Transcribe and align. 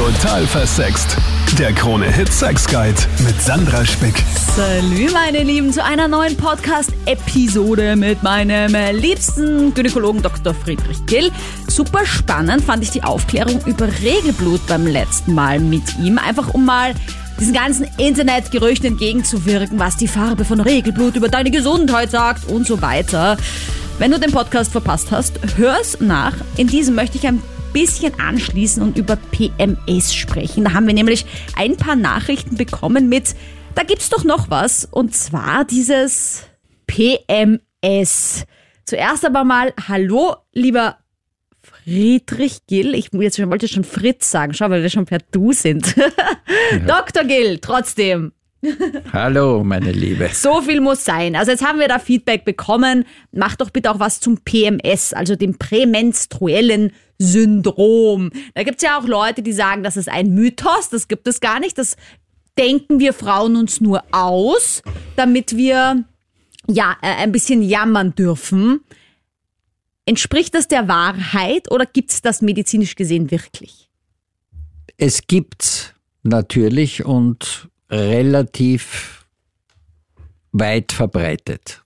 Total 0.00 0.46
versext. 0.46 1.14
Der 1.58 1.74
Krone 1.74 2.10
Hit 2.10 2.32
Sex 2.32 2.66
Guide 2.66 2.96
mit 3.22 3.38
Sandra 3.38 3.84
Spick. 3.84 4.14
Salü, 4.56 5.10
meine 5.12 5.42
Lieben, 5.42 5.74
zu 5.74 5.84
einer 5.84 6.08
neuen 6.08 6.38
Podcast-Episode 6.38 7.96
mit 7.96 8.22
meinem 8.22 8.74
liebsten 8.96 9.74
Gynäkologen 9.74 10.22
Dr. 10.22 10.54
Friedrich 10.54 11.04
Gill. 11.04 11.30
Super 11.68 12.06
spannend 12.06 12.64
fand 12.64 12.82
ich 12.82 12.92
die 12.92 13.02
Aufklärung 13.02 13.60
über 13.66 13.88
Regelblut 14.00 14.66
beim 14.66 14.86
letzten 14.86 15.34
Mal 15.34 15.60
mit 15.60 15.98
ihm. 15.98 16.16
Einfach 16.16 16.54
um 16.54 16.64
mal 16.64 16.94
diesen 17.38 17.52
ganzen 17.52 17.86
Internetgerüchten 17.98 18.92
entgegenzuwirken, 18.92 19.78
was 19.78 19.98
die 19.98 20.08
Farbe 20.08 20.46
von 20.46 20.60
Regelblut 20.60 21.14
über 21.14 21.28
deine 21.28 21.50
Gesundheit 21.50 22.10
sagt 22.10 22.48
und 22.48 22.66
so 22.66 22.80
weiter. 22.80 23.36
Wenn 23.98 24.12
du 24.12 24.18
den 24.18 24.32
Podcast 24.32 24.72
verpasst 24.72 25.10
hast, 25.10 25.38
hör's 25.58 25.98
nach. 26.00 26.32
In 26.56 26.68
diesem 26.68 26.94
möchte 26.94 27.18
ich 27.18 27.26
ein 27.26 27.42
bisschen 27.72 28.18
anschließen 28.18 28.82
und 28.82 28.98
über 28.98 29.16
PMS 29.16 30.14
sprechen. 30.14 30.64
Da 30.64 30.72
haben 30.72 30.86
wir 30.86 30.94
nämlich 30.94 31.26
ein 31.56 31.76
paar 31.76 31.96
Nachrichten 31.96 32.56
bekommen 32.56 33.08
mit, 33.08 33.34
da 33.74 33.82
gibt's 33.82 34.10
doch 34.10 34.24
noch 34.24 34.50
was, 34.50 34.84
und 34.84 35.14
zwar 35.14 35.64
dieses 35.64 36.44
PMS. 36.86 38.44
Zuerst 38.84 39.24
aber 39.24 39.44
mal, 39.44 39.72
hallo, 39.88 40.36
lieber 40.52 40.98
Friedrich 41.62 42.66
Gill. 42.66 42.94
Ich 42.94 43.10
jetzt 43.12 43.38
wollte 43.48 43.68
schon 43.68 43.84
Fritz 43.84 44.30
sagen, 44.30 44.54
schau, 44.54 44.70
weil 44.70 44.82
wir 44.82 44.90
schon 44.90 45.06
per 45.06 45.20
Du 45.30 45.52
sind. 45.52 45.94
Ja. 46.72 46.78
Dr. 46.78 47.24
Gill, 47.24 47.58
trotzdem. 47.58 48.32
Hallo, 49.12 49.64
meine 49.64 49.92
Liebe. 49.92 50.30
So 50.32 50.60
viel 50.60 50.80
muss 50.80 51.04
sein. 51.04 51.34
Also 51.34 51.50
jetzt 51.50 51.64
haben 51.64 51.78
wir 51.78 51.88
da 51.88 51.98
Feedback 51.98 52.44
bekommen. 52.44 53.04
Mach 53.32 53.56
doch 53.56 53.70
bitte 53.70 53.90
auch 53.90 53.98
was 53.98 54.20
zum 54.20 54.38
PMS, 54.38 55.12
also 55.12 55.34
dem 55.34 55.56
prämenstruellen 55.58 56.92
Syndrom. 57.18 58.30
Da 58.54 58.62
gibt 58.62 58.82
es 58.82 58.82
ja 58.82 58.98
auch 58.98 59.06
Leute, 59.06 59.42
die 59.42 59.52
sagen, 59.52 59.82
das 59.82 59.96
ist 59.96 60.08
ein 60.08 60.34
Mythos, 60.34 60.90
das 60.90 61.08
gibt 61.08 61.26
es 61.26 61.40
gar 61.40 61.60
nicht. 61.60 61.78
Das 61.78 61.96
denken 62.58 63.00
wir 63.00 63.12
Frauen 63.14 63.56
uns 63.56 63.80
nur 63.80 64.02
aus, 64.12 64.82
damit 65.16 65.56
wir 65.56 66.04
ja 66.66 66.96
äh, 67.02 67.14
ein 67.16 67.32
bisschen 67.32 67.62
jammern 67.62 68.14
dürfen. 68.14 68.80
Entspricht 70.04 70.54
das 70.54 70.68
der 70.68 70.88
Wahrheit 70.88 71.70
oder 71.70 71.86
gibt 71.86 72.10
es 72.10 72.20
das 72.20 72.42
medizinisch 72.42 72.94
gesehen 72.94 73.30
wirklich? 73.30 73.88
Es 74.98 75.26
gibt's 75.26 75.94
natürlich 76.22 77.06
und 77.06 77.69
relativ 77.90 79.24
weit 80.52 80.92
verbreitet. 80.92 81.82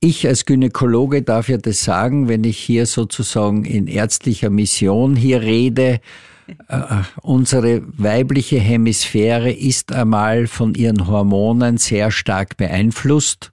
Ich 0.00 0.26
als 0.26 0.46
Gynäkologe 0.46 1.22
darf 1.22 1.48
ja 1.48 1.58
das 1.58 1.84
sagen, 1.84 2.28
wenn 2.28 2.42
ich 2.44 2.58
hier 2.58 2.86
sozusagen 2.86 3.64
in 3.64 3.86
ärztlicher 3.86 4.50
Mission 4.50 5.14
hier 5.14 5.42
rede. 5.42 6.00
Äh, 6.68 6.82
unsere 7.22 7.82
weibliche 7.98 8.58
Hemisphäre 8.58 9.52
ist 9.52 9.92
einmal 9.92 10.48
von 10.48 10.74
ihren 10.74 11.06
Hormonen 11.06 11.78
sehr 11.78 12.10
stark 12.10 12.56
beeinflusst 12.56 13.52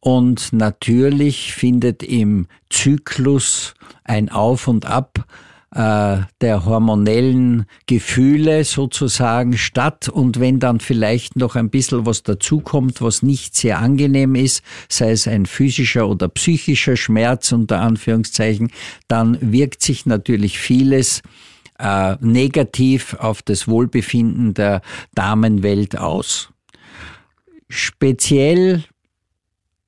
und 0.00 0.52
natürlich 0.52 1.52
findet 1.52 2.02
im 2.02 2.46
Zyklus 2.70 3.74
ein 4.02 4.30
Auf 4.30 4.66
und 4.66 4.86
Ab 4.86 5.26
äh, 5.74 6.18
der 6.40 6.64
hormonellen 6.66 7.64
Gefühle 7.86 8.64
sozusagen 8.64 9.56
statt 9.56 10.08
und 10.08 10.38
wenn 10.38 10.60
dann 10.60 10.80
vielleicht 10.80 11.36
noch 11.36 11.56
ein 11.56 11.70
bisschen 11.70 12.04
was 12.04 12.22
dazukommt, 12.22 13.00
was 13.00 13.22
nicht 13.22 13.56
sehr 13.56 13.78
angenehm 13.78 14.34
ist, 14.34 14.62
sei 14.88 15.12
es 15.12 15.26
ein 15.26 15.46
physischer 15.46 16.08
oder 16.08 16.28
psychischer 16.28 16.96
Schmerz 16.96 17.52
unter 17.52 17.80
Anführungszeichen, 17.80 18.70
dann 19.08 19.38
wirkt 19.40 19.82
sich 19.82 20.04
natürlich 20.04 20.58
vieles 20.58 21.22
äh, 21.78 22.16
negativ 22.20 23.14
auf 23.14 23.40
das 23.40 23.66
Wohlbefinden 23.66 24.52
der 24.52 24.82
Damenwelt 25.14 25.96
aus. 25.96 26.50
Speziell 27.68 28.84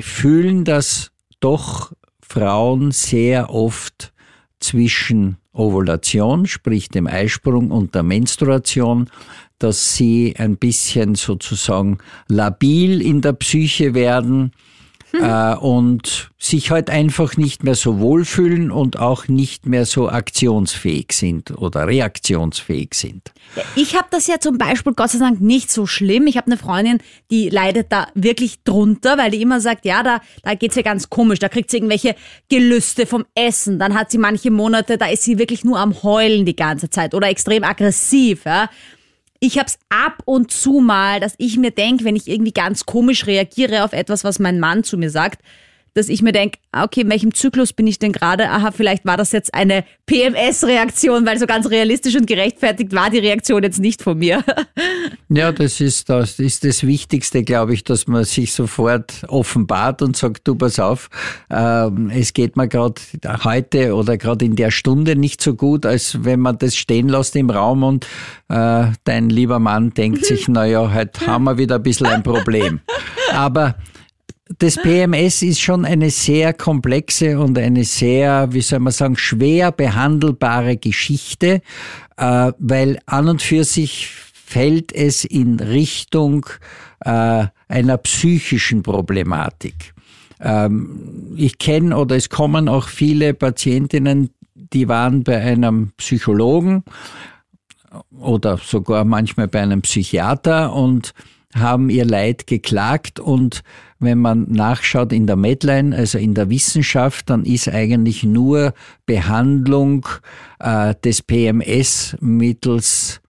fühlen 0.01 0.65
das 0.65 1.11
doch 1.41 1.93
Frauen 2.23 2.91
sehr 2.91 3.51
oft 3.51 4.15
zwischen 4.61 5.37
Ovulation, 5.55 6.47
sprich 6.47 6.89
dem 6.89 7.07
Eisprung 7.07 7.71
und 7.71 7.95
der 7.95 8.03
Menstruation, 8.03 9.09
dass 9.59 9.95
sie 9.95 10.35
ein 10.37 10.57
bisschen 10.57 11.15
sozusagen 11.15 11.99
labil 12.29 13.01
in 13.01 13.21
der 13.21 13.33
Psyche 13.33 13.95
werden 13.95 14.53
äh, 15.23 15.57
und 15.57 16.31
sich 16.39 16.71
halt 16.71 16.91
einfach 16.91 17.37
nicht 17.37 17.65
mehr 17.65 17.75
so 17.75 17.99
wohlfühlen 18.01 18.71
und 18.71 18.99
auch 18.99 19.29
nicht 19.29 19.67
mehr 19.67 19.87
so 19.87 20.09
aktionsfähig 20.09 21.13
sind 21.13 21.51
oder 21.57 21.87
reaktionsfähig 21.87 22.95
sind. 22.95 23.33
Ich 23.77 23.97
habe 23.97 24.09
das 24.11 24.27
ja 24.27 24.41
zum 24.41 24.59
Beispiel 24.59 24.93
Gott 24.95 25.11
sei 25.11 25.19
Dank 25.19 25.41
nicht 25.41 25.71
so 25.71 25.87
schlimm. 25.87 26.27
Ich 26.27 26.37
habe 26.37 26.49
eine 26.49 26.59
Freundin, 26.59 26.99
die 27.31 27.49
leidet 27.49 27.91
da 27.91 28.09
wirklich 28.15 28.63
drunter, 28.63 29.17
weil 29.17 29.31
die 29.31 29.41
immer 29.41 29.61
sagt, 29.61 29.85
ja, 29.85 30.03
da, 30.03 30.21
da 30.43 30.55
geht's 30.55 30.77
ja 30.77 30.83
ganz 30.83 31.09
komisch, 31.09 31.39
da 31.39 31.49
kriegt 31.49 31.71
sie 31.71 31.79
irgendwelche 31.79 32.15
Gelüste 32.49 33.07
vom 33.07 33.25
Essen. 33.35 33.79
Dann 33.79 33.95
hat 33.95 34.11
sie 34.11 34.19
manche 34.19 34.51
Monate, 34.51 34.99
da 34.99 35.07
ist 35.07 35.23
sie 35.23 35.39
wirklich 35.39 35.65
nur 35.65 35.79
am 35.79 36.03
Heulen 36.03 36.45
die 36.45 36.57
ganze 36.57 36.91
Zeit 36.91 37.15
oder 37.15 37.29
extrem 37.29 37.65
aggressiv. 37.65 38.45
Ja? 38.45 38.69
Ich 39.47 39.59
habe 39.59 39.67
es 39.67 39.79
ab 39.91 40.23
und 40.25 40.51
zu 40.51 40.81
mal, 40.81 41.21
dass 41.21 41.35
ich 41.37 41.59
mir 41.59 41.71
denke, 41.71 42.05
wenn 42.05 42.17
ich 42.17 42.29
irgendwie 42.29 42.55
ganz 42.55 42.87
komisch 42.87 43.27
reagiere 43.27 43.85
auf 43.85 43.93
etwas, 43.93 44.25
was 44.25 44.39
mein 44.39 44.59
Mann 44.59 44.85
zu 44.85 44.97
mir 44.97 45.11
sagt, 45.11 45.43
dass 45.95 46.09
ich 46.09 46.23
mir 46.23 46.33
denke, 46.33 46.59
ah, 46.73 46.85
okay, 46.85 47.03
in 47.03 47.11
welchem 47.11 47.33
Zyklus 47.33 47.73
bin 47.73 47.87
ich 47.87 47.99
denn 47.99 48.13
gerade? 48.13 48.51
Aha, 48.51 48.73
vielleicht 48.73 49.05
war 49.05 49.17
das 49.17 49.33
jetzt 49.33 49.55
eine 49.55 49.85
PMS-Reaktion, 50.07 51.25
weil 51.25 51.39
so 51.39 51.47
ganz 51.47 51.71
realistisch 51.71 52.17
und 52.17 52.27
gerechtfertigt 52.27 52.93
war 52.93 53.11
die 53.11 53.21
Reaktion 53.21 53.63
jetzt 53.63 53.81
nicht 53.81 54.03
von 54.03 54.19
mir. 54.19 54.45
Ja, 55.31 55.51
das 55.51 55.81
ist 55.81 56.11
das, 56.11 56.39
ist 56.39 56.65
das 56.65 56.87
Wichtigste, 56.87 57.43
glaube 57.43 57.75
ich, 57.75 57.83
dass 57.83 58.07
man 58.07 58.25
sich 58.25 58.53
sofort 58.53 59.25
offenbart 59.27 60.01
und 60.01 60.17
sagt, 60.17 60.47
du 60.47 60.55
pass 60.55 60.79
auf, 60.79 61.09
äh, 61.51 61.89
es 62.11 62.35
geht 62.35 62.57
mir 62.57 62.69
gerade 62.69 63.01
heute 63.43 63.95
oder 63.95 64.17
gerade 64.17 64.45
in 64.45 64.55
der 64.55 64.71
Stunde 64.71 65.17
nicht 65.17 65.41
so 65.43 65.55
gut, 65.55 65.87
als 65.87 66.23
wenn 66.25 66.39
man 66.39 66.59
das 66.59 66.77
stehen 66.77 67.09
lässt 67.09 67.35
im 67.35 67.51
Raum 67.51 67.83
und 67.83 68.07
äh, 68.49 68.87
dein 69.03 69.29
lieber 69.29 69.59
Mann 69.59 69.91
denkt 69.91 70.25
sich, 70.25 70.47
naja, 70.49 70.93
heute 70.95 71.27
haben 71.27 71.45
wir 71.45 71.59
wieder 71.59 71.77
ein 71.77 71.83
bisschen 71.83 72.07
ein 72.07 72.23
Problem. 72.23 72.81
Aber 73.33 73.75
das 74.59 74.77
PMS 74.77 75.43
ist 75.43 75.61
schon 75.61 75.85
eine 75.85 76.11
sehr 76.11 76.53
komplexe 76.53 77.39
und 77.39 77.59
eine 77.59 77.85
sehr, 77.85 78.53
wie 78.53 78.61
soll 78.61 78.81
man 78.81 78.93
sagen, 78.93 79.17
schwer 79.17 79.73
behandelbare 79.73 80.77
Geschichte, 80.77 81.63
äh, 82.17 82.53
weil 82.59 82.99
an 83.07 83.29
und 83.29 83.43
für 83.43 83.65
sich 83.65 84.09
fällt 84.09 84.93
es 84.93 85.25
in 85.25 85.59
Richtung 85.61 86.47
äh, 87.01 87.47
einer 87.69 87.97
psychischen 87.99 88.83
Problematik. 88.83 89.95
Ähm, 90.41 91.33
ich 91.37 91.57
kenne 91.57 91.97
oder 91.97 92.17
es 92.17 92.29
kommen 92.29 92.69
auch 92.69 92.89
viele 92.89 93.33
Patientinnen, 93.33 94.31
die 94.55 94.89
waren 94.89 95.25
bei 95.25 95.41
einem 95.41 95.93
Psychologen 95.97 96.85
oder 98.19 98.59
sogar 98.59 99.05
manchmal 99.05 99.49
bei 99.49 99.63
einem 99.63 99.83
Psychiater 99.83 100.73
und 100.75 101.15
haben 101.55 101.89
ihr 101.89 102.05
Leid 102.05 102.47
geklagt 102.47 103.21
und 103.21 103.63
wenn 103.99 104.19
man 104.19 104.47
nachschaut 104.51 105.13
in 105.13 105.27
der 105.27 105.37
Medline, 105.37 105.97
also 105.97 106.19
in 106.19 106.35
der 106.35 106.51
Wissenschaft, 106.51 107.31
dann 107.31 107.45
ist 107.45 107.69
eigentlich 107.69 108.23
nur 108.25 108.75
Behandlung 109.07 110.07
äh, 110.59 110.95
des 111.03 111.23
PMS 111.23 112.17
mittels 112.21 113.21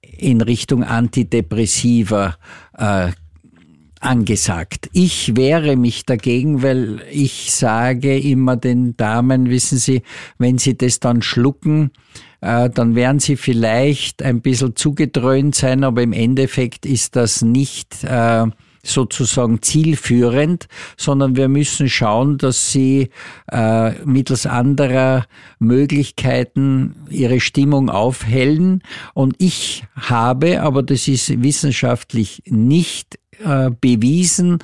in 0.00 0.40
Richtung 0.40 0.84
Antidepressiva 0.84 2.36
äh, 2.78 3.10
angesagt. 4.04 4.88
Ich 4.92 5.36
wehre 5.36 5.76
mich 5.76 6.04
dagegen, 6.04 6.62
weil 6.62 7.02
ich 7.10 7.52
sage 7.52 8.18
immer 8.18 8.56
den 8.56 8.96
Damen, 8.96 9.50
wissen 9.50 9.78
Sie, 9.78 10.02
wenn 10.38 10.58
sie 10.58 10.76
das 10.76 11.00
dann 11.00 11.22
schlucken, 11.22 11.90
äh, 12.40 12.68
dann 12.68 12.94
werden 12.94 13.20
sie 13.20 13.36
vielleicht 13.36 14.22
ein 14.22 14.42
bisschen 14.42 14.76
zugedröhnt 14.76 15.54
sein, 15.54 15.82
aber 15.82 16.02
im 16.02 16.12
Endeffekt 16.12 16.84
ist 16.84 17.16
das 17.16 17.42
nicht 17.42 18.04
äh, 18.04 18.46
sozusagen 18.84 19.62
zielführend, 19.62 20.68
sondern 20.96 21.36
wir 21.36 21.48
müssen 21.48 21.88
schauen, 21.88 22.38
dass 22.38 22.70
sie 22.70 23.10
äh, 23.50 23.92
mittels 24.04 24.46
anderer 24.46 25.26
Möglichkeiten 25.58 26.94
ihre 27.10 27.40
Stimmung 27.40 27.88
aufhellen. 27.90 28.82
Und 29.14 29.34
ich 29.38 29.84
habe, 29.96 30.62
aber 30.62 30.82
das 30.82 31.08
ist 31.08 31.42
wissenschaftlich 31.42 32.42
nicht 32.46 33.18
äh, 33.42 33.70
bewiesen, 33.80 34.58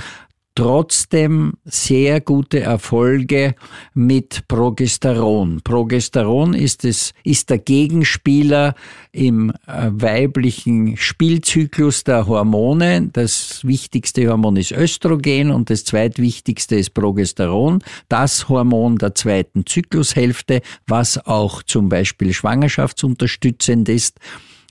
trotzdem 0.60 1.54
sehr 1.64 2.20
gute 2.20 2.60
Erfolge 2.60 3.54
mit 3.94 4.46
Progesteron. 4.46 5.62
Progesteron 5.64 6.52
ist, 6.52 6.84
es, 6.84 7.14
ist 7.24 7.48
der 7.48 7.56
Gegenspieler 7.56 8.74
im 9.10 9.52
äh, 9.66 9.88
weiblichen 9.90 10.98
Spielzyklus 10.98 12.04
der 12.04 12.26
Hormone. 12.26 13.08
Das 13.10 13.64
wichtigste 13.64 14.28
Hormon 14.28 14.56
ist 14.56 14.72
Östrogen 14.72 15.50
und 15.50 15.70
das 15.70 15.84
zweitwichtigste 15.86 16.76
ist 16.76 16.90
Progesteron, 16.90 17.82
das 18.10 18.50
Hormon 18.50 18.98
der 18.98 19.14
zweiten 19.14 19.64
Zyklushälfte, 19.64 20.60
was 20.86 21.24
auch 21.24 21.62
zum 21.62 21.88
Beispiel 21.88 22.34
schwangerschaftsunterstützend 22.34 23.88
ist. 23.88 24.18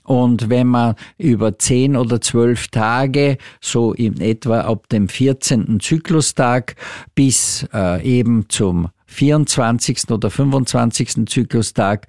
Und 0.04 0.48
wenn 0.48 0.66
man 0.66 0.94
über 1.18 1.58
zehn 1.58 1.96
oder 1.96 2.20
zwölf 2.20 2.68
Tage, 2.68 3.38
so 3.60 3.92
in 3.92 4.20
etwa 4.20 4.62
ab 4.62 4.88
dem 4.88 5.08
14. 5.08 5.78
Zyklustag 5.80 6.76
bis 7.14 7.66
äh, 7.72 8.02
eben 8.02 8.48
zum 8.48 8.88
24. 9.06 10.10
oder 10.10 10.30
25. 10.30 11.26
Zyklustag 11.26 12.06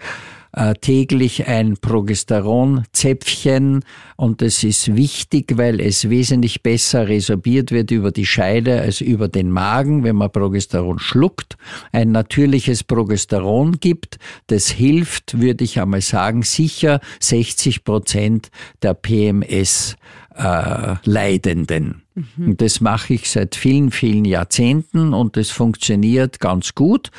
äh, 0.54 0.74
täglich 0.76 1.48
ein 1.48 1.78
Progesteronzäpfchen 1.78 3.84
und 4.18 4.42
das 4.42 4.64
ist 4.64 4.96
wichtig, 4.96 5.58
weil 5.58 5.80
es 5.80 6.10
wesentlich 6.10 6.62
besser 6.62 7.08
resorbiert 7.08 7.72
wird 7.72 7.92
über 7.92 8.12
die 8.12 8.26
Scheide 8.26 8.82
als 8.82 9.02
über 9.02 9.28
den 9.28 9.50
Magen, 9.50 10.04
wenn 10.04 10.16
man 10.16 10.32
Progesteron 10.32 11.00
schluckt, 11.00 11.58
ein 11.92 12.12
natürliches 12.12 12.84
Progesteron 12.84 13.80
gibt. 13.80 14.20
Das 14.48 14.70
hilft, 14.70 15.40
würde 15.40 15.64
ich 15.64 15.80
einmal 15.80 16.02
sagen, 16.02 16.44
sicher 16.44 17.00
60 17.20 17.84
Prozent 17.84 18.50
der 18.82 18.94
PMS 18.94 19.96
äh, 20.36 20.96
Leidenden. 21.04 22.04
Mhm. 22.16 22.58
Das 22.58 22.82
mache 22.82 23.14
ich 23.14 23.30
seit 23.30 23.56
vielen, 23.56 23.92
vielen 23.92 24.26
Jahrzehnten 24.26 25.14
und 25.14 25.38
das 25.38 25.50
funktioniert 25.50 26.40
ganz 26.40 26.76
gut 26.76 27.12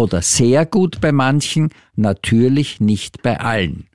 oder 0.00 0.22
sehr 0.22 0.64
gut 0.64 1.00
bei 1.00 1.12
manchen, 1.12 1.68
natürlich 1.94 2.80
nicht 2.80 3.22
bei 3.22 3.38
allen. 3.38 3.86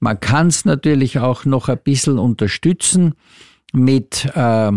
Man 0.00 0.18
kann 0.18 0.48
es 0.48 0.64
natürlich 0.64 1.20
auch 1.20 1.44
noch 1.44 1.68
ein 1.68 1.78
bisschen 1.78 2.18
unterstützen 2.18 3.14
mit, 3.72 4.26
äh, 4.34 4.72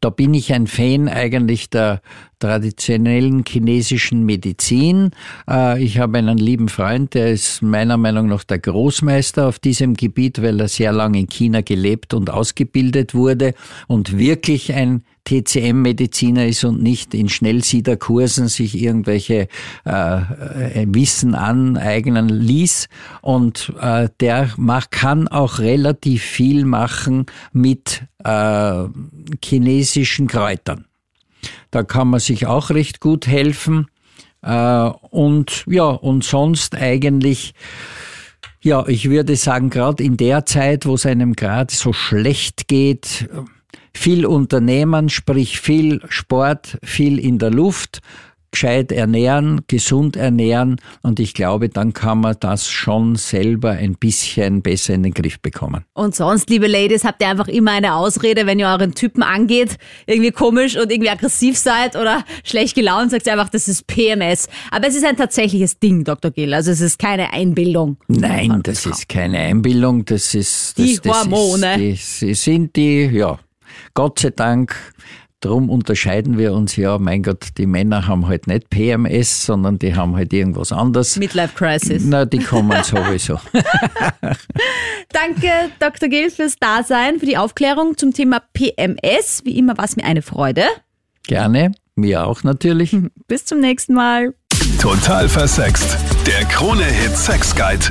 da 0.00 0.10
bin 0.14 0.32
ich 0.32 0.52
ein 0.52 0.68
Fan 0.68 1.08
eigentlich 1.08 1.70
der 1.70 2.00
traditionellen 2.38 3.44
chinesischen 3.46 4.24
Medizin. 4.24 5.10
Äh, 5.48 5.82
ich 5.82 5.98
habe 5.98 6.18
einen 6.18 6.38
lieben 6.38 6.68
Freund, 6.68 7.14
der 7.14 7.32
ist 7.32 7.62
meiner 7.62 7.96
Meinung 7.96 8.26
nach 8.26 8.44
der 8.44 8.58
Großmeister 8.58 9.46
auf 9.46 9.58
diesem 9.58 9.94
Gebiet, 9.94 10.42
weil 10.42 10.60
er 10.60 10.68
sehr 10.68 10.92
lange 10.92 11.20
in 11.20 11.28
China 11.28 11.60
gelebt 11.60 12.14
und 12.14 12.30
ausgebildet 12.30 13.14
wurde 13.14 13.54
und 13.86 14.18
wirklich 14.18 14.72
ein 14.74 15.02
TCM-Mediziner 15.28 16.46
ist 16.46 16.64
und 16.64 16.82
nicht 16.82 17.12
in 17.14 17.28
Schnellsiederkursen 17.28 18.48
sich 18.48 18.80
irgendwelche 18.80 19.48
äh, 19.84 20.16
äh, 20.16 20.86
Wissen 20.88 21.34
aneignen 21.34 22.28
ließ. 22.28 22.88
Und 23.20 23.72
äh, 23.80 24.08
der 24.20 24.50
macht, 24.56 24.90
kann 24.90 25.28
auch 25.28 25.58
relativ 25.58 26.22
viel 26.22 26.64
machen 26.64 27.26
mit 27.52 28.02
äh, 28.24 28.84
chinesischen 29.44 30.28
Kräutern. 30.28 30.87
Da 31.70 31.82
kann 31.82 32.08
man 32.08 32.20
sich 32.20 32.46
auch 32.46 32.70
recht 32.70 33.00
gut 33.00 33.26
helfen. 33.26 33.86
Äh, 34.42 34.90
und 35.10 35.64
ja, 35.66 35.84
und 35.84 36.24
sonst 36.24 36.74
eigentlich 36.74 37.54
ja, 38.60 38.86
ich 38.88 39.08
würde 39.08 39.36
sagen, 39.36 39.70
gerade 39.70 40.02
in 40.02 40.16
der 40.16 40.44
Zeit, 40.44 40.84
wo 40.84 40.94
es 40.94 41.06
einem 41.06 41.34
gerade 41.34 41.72
so 41.72 41.92
schlecht 41.92 42.66
geht, 42.66 43.28
viel 43.94 44.26
Unternehmen, 44.26 45.08
sprich 45.08 45.60
viel 45.60 46.00
Sport, 46.08 46.78
viel 46.82 47.18
in 47.18 47.38
der 47.38 47.50
Luft, 47.50 48.00
gescheit 48.50 48.92
ernähren, 48.92 49.60
gesund 49.66 50.16
ernähren 50.16 50.76
und 51.02 51.20
ich 51.20 51.34
glaube, 51.34 51.68
dann 51.68 51.92
kann 51.92 52.20
man 52.20 52.36
das 52.40 52.68
schon 52.68 53.16
selber 53.16 53.70
ein 53.72 53.94
bisschen 53.94 54.62
besser 54.62 54.94
in 54.94 55.02
den 55.02 55.12
Griff 55.12 55.40
bekommen. 55.40 55.84
Und 55.94 56.14
sonst, 56.14 56.50
liebe 56.50 56.66
Ladies, 56.66 57.04
habt 57.04 57.22
ihr 57.22 57.28
einfach 57.28 57.48
immer 57.48 57.72
eine 57.72 57.94
Ausrede, 57.94 58.46
wenn 58.46 58.58
ihr 58.58 58.68
euren 58.68 58.94
Typen 58.94 59.22
angeht, 59.22 59.76
irgendwie 60.06 60.30
komisch 60.30 60.76
und 60.76 60.90
irgendwie 60.90 61.10
aggressiv 61.10 61.58
seid 61.58 61.96
oder 61.96 62.24
schlecht 62.44 62.74
gelaunt, 62.74 63.10
sagt 63.10 63.26
ihr 63.26 63.32
einfach, 63.32 63.50
das 63.50 63.68
ist 63.68 63.86
PMS. 63.86 64.48
Aber 64.70 64.88
es 64.88 64.96
ist 64.96 65.04
ein 65.04 65.16
tatsächliches 65.16 65.78
Ding, 65.78 66.04
Dr. 66.04 66.30
Gill, 66.30 66.54
also 66.54 66.70
es 66.70 66.80
ist 66.80 66.98
keine 66.98 67.32
Einbildung. 67.32 67.98
Nein, 68.08 68.60
das 68.62 68.86
ist 68.86 69.08
keine 69.08 69.38
Einbildung, 69.38 70.04
das 70.04 70.34
ist... 70.34 70.78
Das, 70.78 70.86
die 70.86 71.00
das 71.02 71.24
Hormone. 71.24 71.90
Ist, 71.90 72.22
die, 72.22 72.34
sind 72.34 72.76
die, 72.76 73.06
ja, 73.06 73.38
Gott 73.94 74.20
sei 74.20 74.30
Dank, 74.30 74.74
Darum 75.40 75.70
unterscheiden 75.70 76.36
wir 76.36 76.52
uns 76.52 76.74
ja, 76.74 76.98
mein 76.98 77.22
Gott, 77.22 77.50
die 77.58 77.66
Männer 77.66 78.08
haben 78.08 78.26
halt 78.26 78.48
nicht 78.48 78.70
PMS, 78.70 79.46
sondern 79.46 79.78
die 79.78 79.94
haben 79.94 80.16
halt 80.16 80.32
irgendwas 80.32 80.72
anderes. 80.72 81.16
Midlife 81.16 81.54
Crisis. 81.54 82.02
Na, 82.04 82.24
die 82.24 82.38
kommen 82.40 82.82
sowieso. 82.82 83.38
Danke, 85.12 85.70
Dr. 85.78 86.08
Gill, 86.08 86.30
fürs 86.30 86.56
Dasein, 86.56 87.20
für 87.20 87.26
die 87.26 87.36
Aufklärung 87.36 87.96
zum 87.96 88.12
Thema 88.12 88.42
PMS. 88.52 89.42
Wie 89.44 89.56
immer 89.56 89.78
war 89.78 89.84
es 89.84 89.94
mir 89.94 90.04
eine 90.04 90.22
Freude. 90.22 90.64
Gerne, 91.28 91.70
mir 91.94 92.26
auch 92.26 92.42
natürlich. 92.42 92.96
Bis 93.28 93.44
zum 93.44 93.60
nächsten 93.60 93.94
Mal. 93.94 94.34
Total 94.80 95.28
versext. 95.28 95.96
Der 96.26 96.44
Krone-Hit 96.46 97.16
Sex 97.16 97.54
Guide. 97.54 97.86